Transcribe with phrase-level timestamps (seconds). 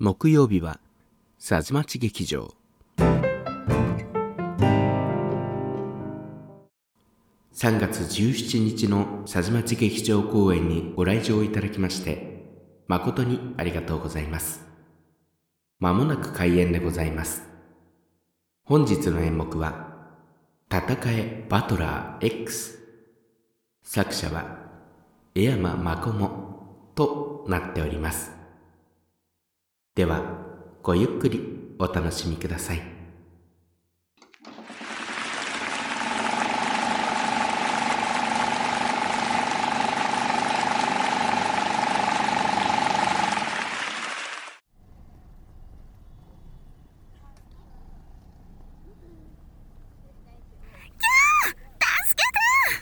[0.00, 0.78] 木曜日は
[1.40, 2.54] さずまち劇場。
[7.52, 12.44] 3月17日のさずまち劇場公演にご来場いただきまして
[12.86, 14.64] 誠にありがとうございます。
[15.80, 17.42] まもなく開演でございます。
[18.62, 19.96] 本日の演目は
[20.70, 22.78] 戦えバトラー X
[23.82, 24.58] 作者は
[25.34, 28.37] 江山真もとなっております。
[29.98, 30.22] では
[30.80, 32.80] ごゆっくりお楽しみください。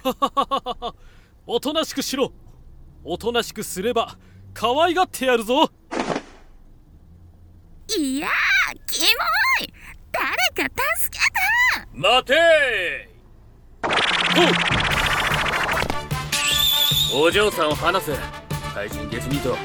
[1.46, 2.30] おとなしくしろ。
[3.02, 4.18] おとなしくすれば
[4.52, 5.70] 可愛がってやるぞ
[7.98, 9.06] いやーキモ
[9.64, 9.72] い
[10.12, 11.36] 誰か助けて
[11.92, 12.34] 待て
[17.14, 18.12] おお嬢さんを離せ。
[18.74, 19.56] 怪人ゲスミート。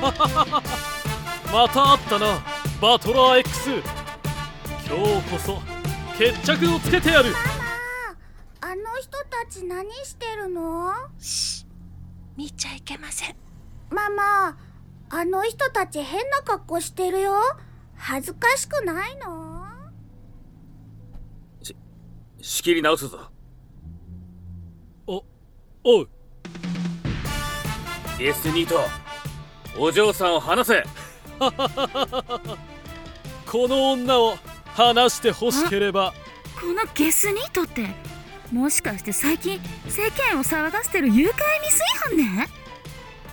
[1.52, 2.40] また会ったな
[2.80, 5.62] バトラー X 今日こそ
[6.18, 7.34] 決着をつけてやる。
[8.60, 11.66] あの人たち何してるのし
[12.36, 13.36] 見ちゃいけません
[13.90, 14.56] ママ
[15.08, 17.32] あの人たち変な格好してるよ
[18.02, 19.60] 恥ずかしくないの？
[22.42, 23.30] 仕切り直すぞ。
[25.06, 25.22] お
[25.84, 26.08] おう。
[28.18, 28.80] ゲスニート
[29.78, 30.82] お嬢さんを離せ。
[33.46, 34.36] この女を
[34.74, 36.14] 話してほしければ。
[36.58, 37.86] このゲスニートって
[38.52, 42.48] もしかして最近世間を騒がせてる誘拐未遂犯ね？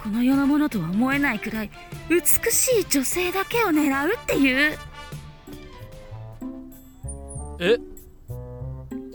[0.04, 1.72] この世のものとは思えないくらい
[2.10, 4.78] 美しい女性だけを狙うっていう。
[7.60, 7.78] え？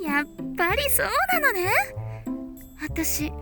[0.02, 1.06] やっぱりそう
[1.41, 1.70] なのね。
[2.80, 3.33] 私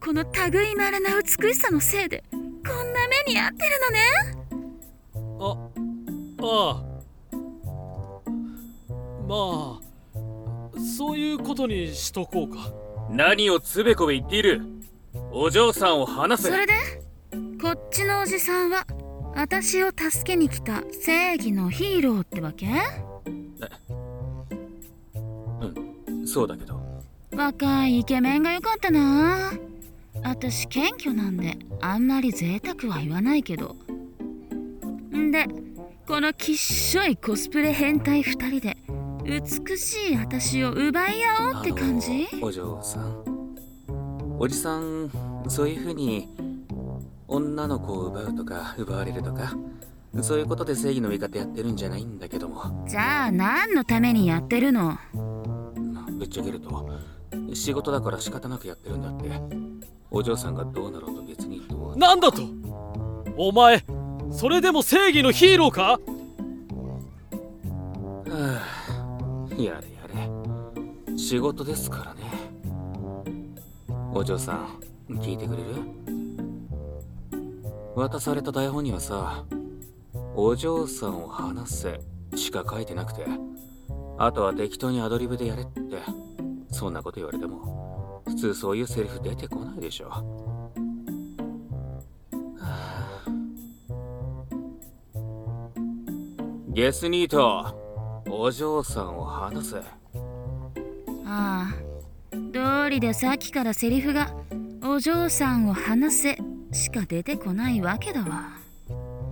[0.00, 4.00] この類いまれな美しさのせいでこんな目に遭ってるのね。
[5.40, 5.56] あ
[6.42, 6.82] ああ。
[9.28, 9.34] ま
[9.78, 12.72] あそういうことにしとこうか。
[13.10, 14.62] 何をつべこべ言っている
[15.34, 16.50] お嬢さんを離せ。
[16.50, 16.72] それで？
[17.60, 18.86] こっちのおじさんは
[19.34, 22.66] 私を助けに来た正義のヒーローってわけ？
[25.14, 26.26] うん。
[26.26, 26.80] そうだけど。
[27.34, 29.52] 若いイケメンがよかったな。
[30.22, 33.76] 私謙虚なんであんまり贅沢は言わないけど。
[35.16, 35.46] んで
[36.06, 38.76] このきっしょいコスプレ変態2人で
[39.24, 42.28] 美しい私を奪い合おうって感じ？
[42.42, 43.32] お嬢さん。
[44.38, 45.08] おじさん
[45.48, 46.28] そういう風に
[47.28, 49.54] 女の子を奪うとか奪われるとか
[50.20, 52.86] そういうことで正義の味方やってるんじゃないんだけども。
[52.88, 54.98] じゃあ何のためにやってるの？
[56.18, 56.90] ぶっちゃけると
[57.54, 59.30] 仕事だから仕方なくやってるんだって。
[60.10, 62.42] お嬢さんがどうなろうと別にどうなんだと？
[63.38, 63.82] お前
[64.30, 65.98] それでも正義のヒーローか？
[68.28, 71.16] はあやれやれ。
[71.16, 72.20] 仕事ですからね。
[74.12, 75.66] お嬢さん聞いてくれる？
[77.94, 79.44] 渡された台本にはさ
[80.34, 82.00] お嬢さんを話せ
[82.34, 83.26] しか書いてなくて
[84.16, 85.80] あとは適当にアドリブでやれって
[86.70, 90.24] そんなこと言われても普通そういうセリフ出てこないでしょ、は
[92.60, 93.24] あ、
[96.68, 99.76] ゲスニートお嬢さんを話せ。
[101.26, 101.74] ああ
[102.54, 104.34] 通りでさっきからセリフが
[104.94, 106.38] 「お嬢さんを話せ」
[106.70, 108.58] しか出てこないわけだわ。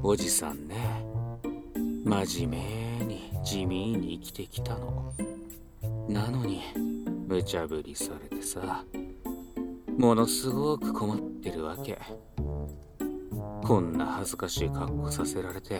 [0.03, 1.05] おじさんね。
[2.03, 5.13] 真面目に地味に生きてきたの。
[6.09, 6.63] なのに
[7.29, 8.87] 無茶ぶりされてさ。
[9.99, 11.99] ものすごく困ってるわけ。
[13.63, 15.79] こんな恥ずかしい格好させられて。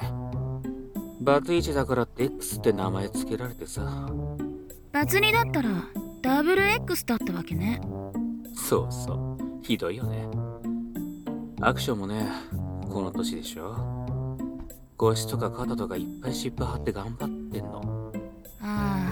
[1.23, 4.11] バツイチだからって X って名前つけられてさ。
[4.93, 5.71] バツ2だったら
[6.21, 7.81] ダブル X だったわけね。
[8.55, 9.30] そうそう
[9.63, 10.29] ひどいよね。
[11.61, 12.27] アクションもね
[12.91, 13.77] この年でしょ。
[14.97, 18.13] 腰とか肩とかいっぱい湿布貼って頑張ってんの。
[18.61, 19.07] あ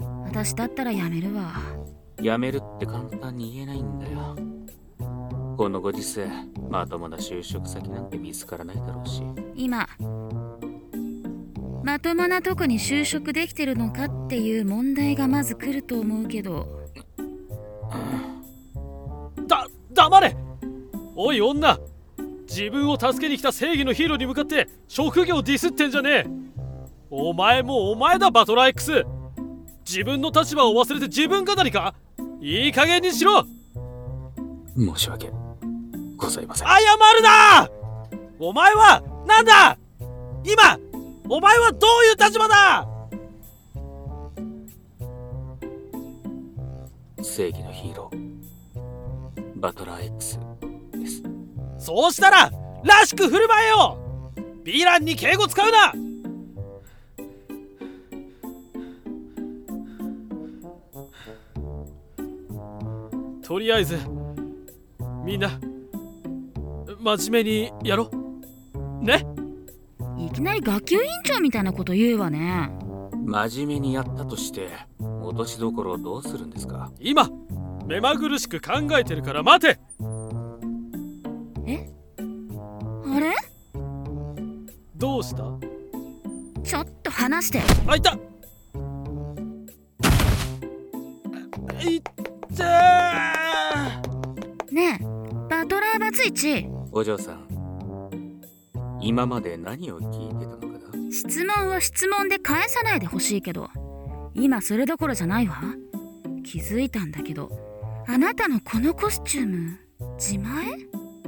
[0.00, 1.52] あ私だったらやめるわ。
[2.20, 4.36] やめるって簡単に言えないんだよ。
[5.56, 6.28] このご時世
[6.70, 9.22] まともな就職先なんて見つからないだろうし。
[9.54, 9.88] 今
[11.82, 16.66] まともなとこに就職できてるのかっていう問題がまず来ると思うけど。
[17.90, 17.96] だ
[20.08, 20.36] 黙れ。
[21.14, 21.78] おい女。
[22.48, 26.26] 自分を助けに来た正義のヒーローに向かって職業ディスってんじゃねえ。
[27.10, 29.04] お前もお前だバトラー X
[29.86, 31.94] 自分の立場を忘れて自分語りか。
[32.40, 33.44] いい加減にしろ。
[34.76, 35.30] 申し訳
[36.16, 36.68] ございません。
[36.68, 36.74] 謝
[37.16, 37.68] るな。
[38.38, 39.76] お前はなんだ。
[40.44, 40.78] 今
[41.28, 42.88] お前はどういう立場だ。
[47.22, 48.07] 正義のヒーロー
[49.58, 50.38] バトラー X
[50.92, 51.22] です。
[51.78, 52.50] そうしたら
[52.84, 53.98] らしく振る舞えよ。
[54.64, 55.92] ヴィランに敬語使うな。
[63.42, 63.98] とりあえず
[65.24, 65.58] みんな
[67.00, 68.10] 真面目にやろ
[69.00, 69.26] ね？
[70.18, 72.70] いきなり学級委員長みたいなこと言うわね。
[73.12, 74.68] 真面目にやったとして
[75.00, 76.92] 落としどころをどうするんですか？
[77.00, 77.28] 今
[77.88, 79.80] 目まぐるしく考えてるから待て。
[81.66, 81.88] え？
[83.06, 83.34] あれ？
[84.94, 85.38] どうした？
[86.62, 87.62] ちょっと話して。
[87.86, 88.12] あいた。
[91.80, 92.66] いってー。
[94.70, 95.04] ねえ
[95.48, 96.66] バトラーバツイチ。
[96.92, 97.48] お嬢さん
[99.00, 101.10] 今まで何を聞いてたのかな？
[101.10, 103.70] 質問を質問で返さないでほしいけど
[104.34, 105.62] 今それどころじゃないわ。
[106.44, 107.66] 気づいたんだけど
[108.10, 109.78] あなたのこのコスチューム
[110.16, 110.64] 自前？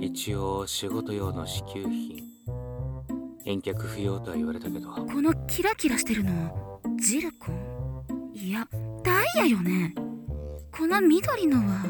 [0.00, 2.24] 一応仕事用の支給品。
[3.44, 4.88] 返却不要とは言われたけど。
[4.88, 8.32] このキラキラしてるのジルコン。
[8.34, 8.66] いや
[9.04, 9.94] ダイヤよね。
[10.72, 11.84] この緑のは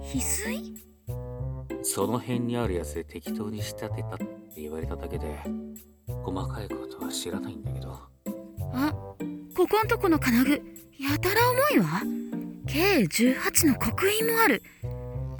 [0.00, 0.74] 翡翠？
[1.82, 5.38] その辺にあるやつで適当に仕立てたって言われただけで
[6.06, 7.92] 細かいことは知らないんだけど。
[8.72, 8.94] あ
[9.54, 10.52] ここんとこの金具
[10.98, 12.15] やたら重いわ
[12.66, 14.62] 計18の刻印もある。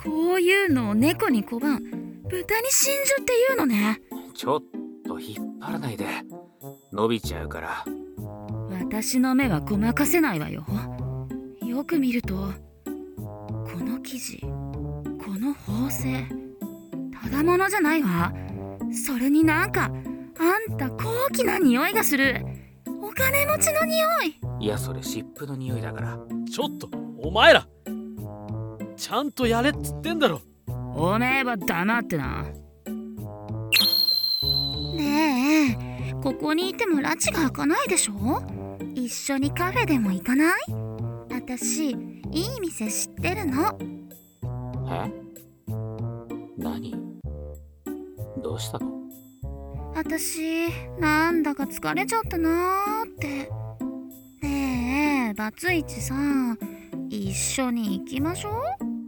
[0.03, 1.83] こういうのを猫に小判
[2.29, 4.01] 豚に真珠っていうのね。
[4.35, 4.63] ちょっ
[5.07, 6.07] と引っ張らないで。
[6.93, 7.85] 伸びちゃうから。
[8.71, 10.65] 私の目はごまかせないわよ。
[11.65, 12.35] よく見ると
[12.85, 14.49] この生地こ
[15.39, 16.27] の縫製
[17.23, 18.33] ただものじゃないわ。
[18.93, 19.91] それになんか
[20.39, 22.45] あんた高貴な匂いがする。
[23.03, 24.65] お金持ちの匂い。
[24.65, 26.19] いやそれ湿布の匂いだから。
[26.51, 26.89] ちょっと
[27.27, 27.67] お前ら
[28.97, 30.43] ちゃんとやれっつってんだろ。
[30.95, 32.45] おめえは黙ってな。
[34.95, 35.77] ね
[36.09, 38.15] えここにいても拉致が開かないでしょ？
[38.95, 40.55] 一緒にカフェでも行かない？
[41.33, 41.97] 私いい
[42.61, 43.77] 店知ってるの。
[44.89, 45.11] え？
[46.57, 46.95] 何？
[48.41, 49.03] どうしたの？
[49.97, 50.69] 私
[51.01, 53.51] なんだか疲れちゃったなーって。
[54.47, 56.57] ねえバツイチさん
[57.09, 58.53] 一緒に行きましょう。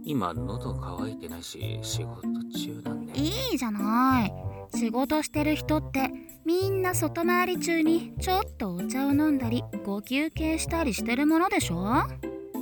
[0.03, 2.21] 今喉乾いてないし仕事
[2.57, 3.19] 中なんで。
[3.19, 4.33] いいじゃない。
[4.77, 6.09] 仕事してる人って
[6.45, 12.03] みんな外回り中にちょっとお茶を飲んだりご休憩したりしてるものでしょ？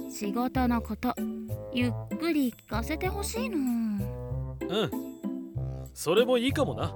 [0.10, 1.14] 仕事のこと
[1.74, 4.92] ゆっくり聞かせてほしいのうん。
[5.94, 6.94] それもいいかもな。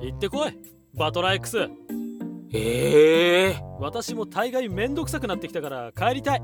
[0.00, 0.58] 行ってこい。
[0.94, 1.68] バトラー X
[2.52, 6.42] ええ私も大概めんどくさくなってきたから帰りたい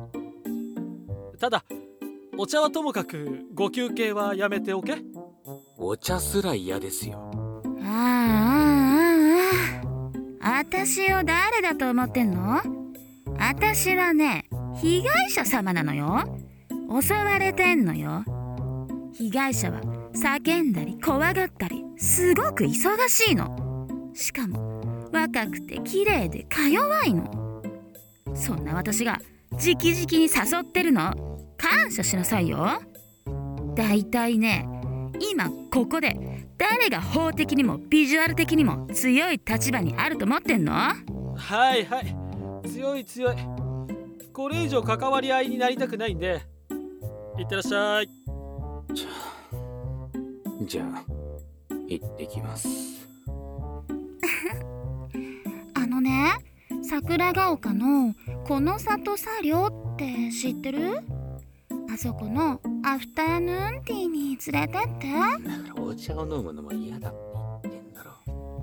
[1.40, 1.64] ただ
[2.36, 4.98] お茶はともかくご休憩はやめておけ。
[5.78, 7.62] お茶すら嫌ですよ。
[7.82, 7.96] あああ
[10.42, 12.60] あああ私を誰だと思ってんの？
[13.38, 14.50] 私はね
[14.82, 16.38] 被害者様なのよ。
[17.00, 18.22] 襲われてんのよ。
[19.14, 19.80] 被害者は
[20.14, 23.86] 叫んだり怖がったりすごく忙しいの。
[24.12, 27.62] しかも若くて綺麗でか弱いの。
[28.34, 29.18] そんな私が
[29.52, 31.29] 直々に誘ってるの
[31.60, 32.80] 感謝しなさいよ。
[33.74, 34.66] だいたいね
[35.20, 36.16] 今ここで
[36.56, 40.72] 誰が法的にもビジュアル的にも強い立場にあると思ってんの？
[40.72, 42.16] はいはい。
[42.68, 43.36] 強い強い。
[44.32, 46.40] これ以上関わり合いになりたくないんで。
[47.38, 48.08] いってらっしゃい。
[48.92, 49.12] じゃあ
[50.64, 51.04] じゃあ
[51.88, 52.68] 行ってきます。
[55.74, 56.32] あのね
[56.82, 58.14] 桜ヶ丘の
[58.44, 61.02] この里茶寮って知ってる？
[61.92, 65.12] あそこのアフターヌーンティーに連れてって。
[65.12, 65.18] だ
[65.72, 67.12] からお茶を飲むのも嫌だっ
[67.62, 68.12] て言ってんだろ。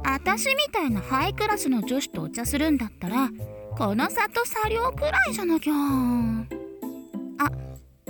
[0.05, 3.29] 私みたいなハイクラスの女子とお茶するんだったら
[3.77, 5.73] この里茶寮くらいじゃなきゃ。
[5.73, 7.51] あ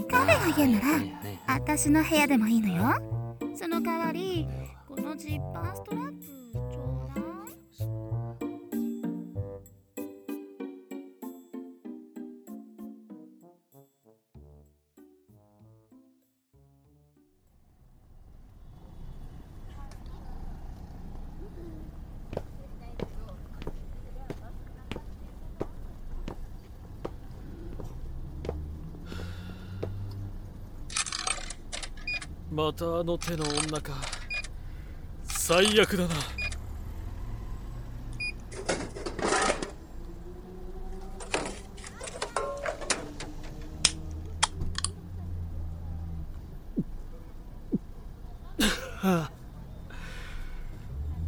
[0.09, 0.85] カフェが嫌なら
[1.47, 2.93] 私の部屋でもいいのよ。
[3.55, 4.47] その代わり
[4.87, 6.06] このジッパーストラ
[32.57, 33.93] またあの手の女か。
[35.25, 36.15] 最悪だな。
[36.15, 36.21] は
[49.01, 49.31] あ。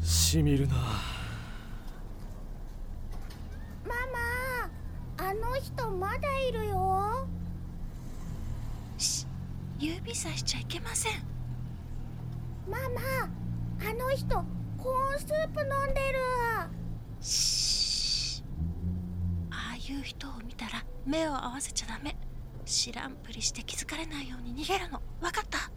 [0.02, 0.74] しみるな
[3.86, 3.94] マ
[5.20, 7.28] マあの人まだいるよ
[8.98, 9.28] し
[9.78, 11.14] 指さしちゃいけません。
[12.70, 13.00] ママ
[13.90, 14.36] あの人
[14.78, 16.20] コーンスープ飲んでる。
[17.22, 18.44] し
[19.50, 22.18] ああいう人を見たら目を合わせちゃダメ。
[22.66, 25.02] 知らんぷりして気づかれないように逃げるの。
[25.22, 25.72] 分かった？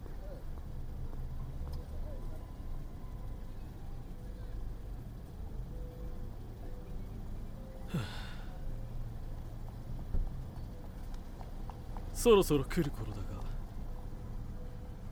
[12.12, 13.18] そろそろ来る頃だ。
[13.18, 13.21] が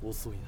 [0.02, 0.38] 遅いな。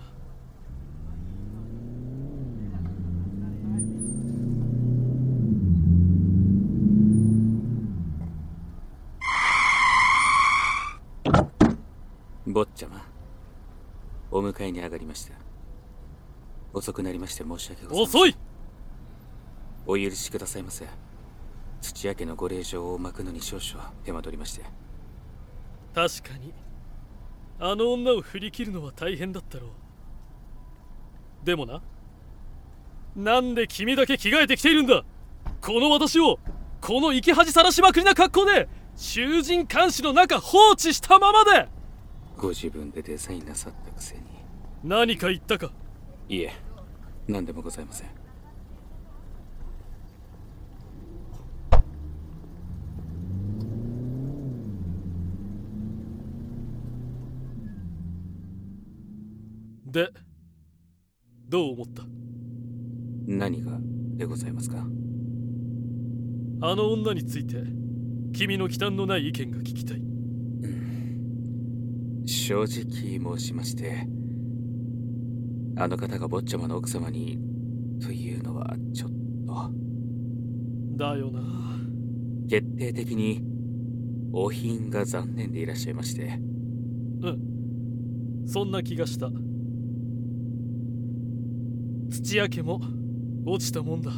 [12.44, 13.06] 坊ちゃま
[14.30, 15.34] お迎えに上がりました。
[16.74, 18.20] 遅くなりまして申し訳ございません。
[18.20, 18.36] 遅い！
[19.86, 20.86] お許しくださいませ。
[21.80, 24.64] 土屋家のご令状を巻くのに少々手間取りまして。
[25.94, 26.52] 確かに
[27.64, 31.46] あの女を振り切るのは大変だったろう。
[31.46, 31.80] でもな
[33.14, 35.04] なんで君だけ着替えてきているんだ？
[35.60, 36.40] この私を
[36.80, 41.68] この生き恥さらしまくりな格好で囚人監視の中放置したままで！
[42.36, 44.22] ご自分でデザインなさったくせに。
[44.82, 45.70] 何か言ったか？
[46.28, 46.52] いえ
[47.28, 48.08] 何でもございません
[59.92, 60.08] で
[61.50, 62.02] どう思った？
[63.26, 63.78] 何が
[64.16, 64.78] でございますか？
[66.62, 67.62] あの女について
[68.32, 70.02] 君の忌憚のない意見が聞きたい。
[72.26, 74.06] 正直申しまして
[75.76, 77.38] あの方が坊ちゃまの奥様に
[78.00, 79.10] というのはちょっ
[79.46, 79.70] と。
[80.96, 81.42] だよな。
[82.48, 83.42] 決定的に
[84.32, 86.38] お品が残念でいらっしゃいまして。
[87.20, 88.46] うん。
[88.46, 89.30] そんな気がした
[92.12, 92.80] 土屋家も
[93.46, 94.12] 落ちたもんだ。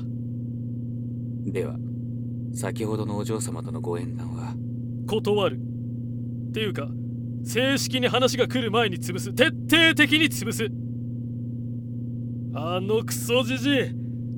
[1.46, 1.76] では
[2.52, 4.54] 先ほどのお嬢様とのご縁談は？
[5.06, 5.60] 断る。
[6.48, 6.88] っていうか
[7.44, 9.32] 正式に話が来る前に潰す。
[9.32, 10.68] 徹底的に潰す。
[12.56, 13.74] あのクソじじい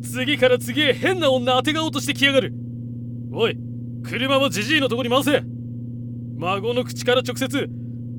[0.03, 2.53] 次から次へ変な女当てがおうとしてきやがる。
[3.33, 3.59] おい
[4.03, 5.43] 車もじじいのとこに回せ。
[6.37, 7.69] 孫の口から直接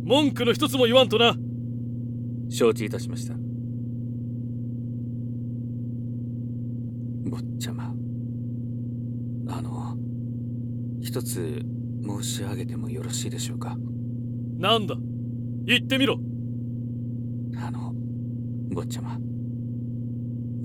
[0.03, 1.36] 文句の一つも言わんとな。
[2.50, 3.36] 承知いたしました
[7.29, 7.93] 坊ちゃま。
[9.50, 9.96] あの
[11.01, 11.62] 一つ
[12.05, 13.77] 申し上げてもよろしいでしょうか？
[14.57, 14.96] なんだ？
[15.65, 16.19] 言ってみろ。
[17.57, 17.93] あの
[18.72, 19.17] 坊ちゃま。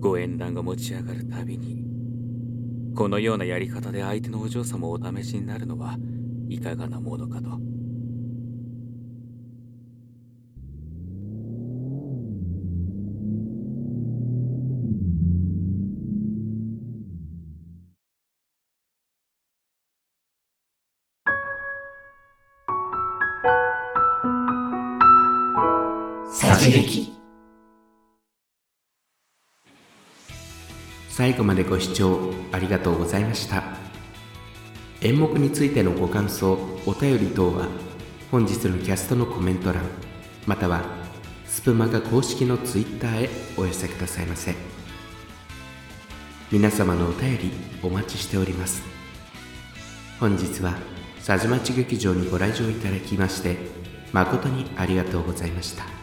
[0.00, 1.84] ご縁談が持ち上がるたびに
[2.96, 5.96] このようなやり方で相手のお嬢様をお試しになるのは
[6.48, 7.60] いかがなものかと
[26.70, 27.12] 撃
[31.08, 33.62] 最後までご視聴ありがとうございました。
[35.02, 36.52] 演目についてのご感想
[36.86, 37.66] お便り等は
[38.30, 39.82] 本日のキャストのコメント欄
[40.46, 40.84] または
[41.46, 44.54] スプマガ公式のツイッターへお寄せくださいませ。
[46.50, 47.50] 皆様のお便り
[47.82, 48.82] お待ちしております。
[50.20, 50.76] 本日は
[51.24, 53.56] 佐治町劇場にご来場いただきまして
[54.12, 56.01] 誠にありがとうございました。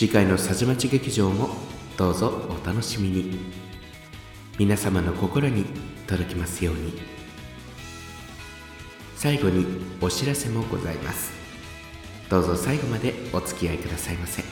[0.00, 1.50] 次回の佐治町劇場も
[1.98, 3.38] どうぞお楽しみに。
[4.58, 5.66] 皆様の心に
[6.06, 6.94] 届きますように。
[9.14, 9.66] 最後に
[10.00, 11.32] お知らせもございます。
[12.30, 14.49] どうぞ最後までお付き合いくださいませ。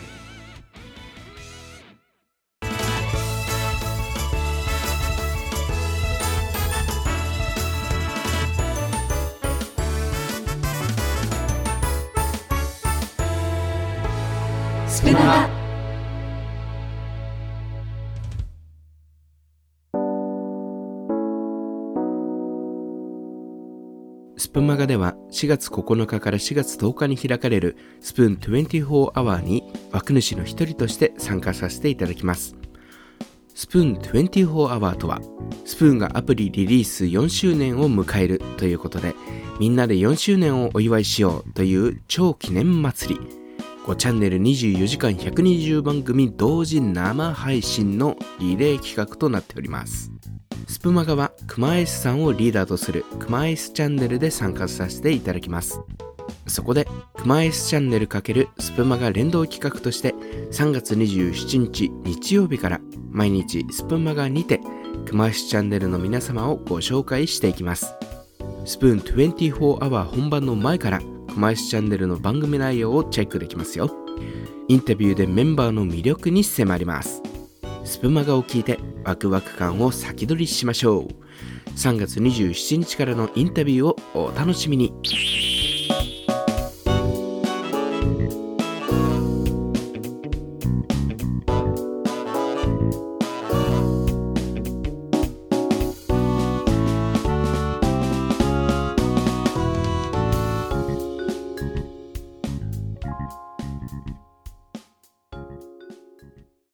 [14.91, 15.51] スプマ
[24.39, 32.57] スプマガでは4月9日から4月10日に開かれるスプーン24アワーに枠主の一人として参加させていただきます。
[33.55, 35.21] スプーン24アワーとは、
[35.67, 39.15] スプーンがアプリリリース4周年を迎えるということで、
[39.61, 43.38] みんなで4周年をお祝いしようという超記念祭り。
[43.97, 50.11] チャンネル24時間120番組同時生配信のリレー企画となっております。
[50.67, 55.81] スプマガはクマエスさんをリーダーとするクマエスチャンネルで参加させていただきます。
[56.47, 60.15] そこで、クマエスチャンネル×スプマガ連動企画として、
[60.51, 62.81] 3月27日日曜日から
[63.11, 64.61] 毎日スプマガにて、
[65.07, 67.95] クマエスチャンネルの皆様をご紹介していきます。
[68.65, 71.01] スプーン24アワー本番の前から、
[71.37, 73.91] マエスチャンネルの番組内容をチェックできますよ。
[74.69, 77.23] インタビューでメンバーの魅力に迫ります。
[77.85, 81.09] スプマガを聞いてワクワク感を先取りしましょう。
[81.71, 83.97] 3月27日からのインタビューを
[84.29, 84.93] お楽しみに。